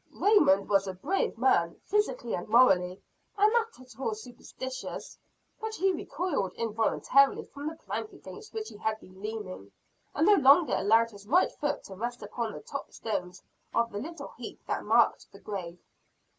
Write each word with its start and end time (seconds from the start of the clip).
Raymond 0.13 0.67
was 0.67 0.87
a 0.87 0.95
brave 0.95 1.37
man, 1.37 1.79
physically 1.85 2.33
and 2.33 2.47
morally, 2.47 3.03
and 3.37 3.53
not 3.53 3.79
at 3.79 3.99
all 3.99 4.15
superstitious; 4.15 5.15
but 5.59 5.75
he 5.75 5.93
recoiled 5.93 6.53
involuntarily 6.53 7.45
from 7.45 7.67
the 7.67 7.75
plank 7.75 8.11
against 8.11 8.51
which 8.51 8.69
he 8.69 8.77
had 8.77 8.99
been 8.99 9.21
leaning, 9.21 9.71
and 10.15 10.25
no 10.25 10.33
longer 10.33 10.73
allowed 10.75 11.11
his 11.11 11.27
right 11.27 11.51
foot 11.51 11.83
to 11.83 11.93
rest 11.93 12.23
upon 12.23 12.51
the 12.53 12.61
top 12.61 12.91
stones 12.91 13.43
of 13.75 13.91
the 13.91 13.99
little 13.99 14.33
heap 14.39 14.65
that 14.65 14.83
marked 14.85 15.31
the 15.31 15.39
grave. 15.39 15.77